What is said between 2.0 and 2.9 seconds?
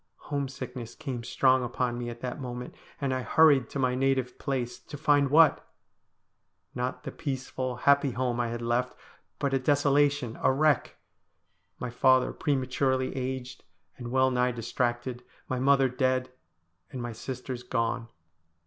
at that moment,